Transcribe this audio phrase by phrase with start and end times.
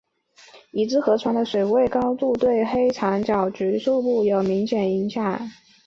[0.71, 5.47] 已知河床的水位高度对黑长脚鹬数目有明显影响。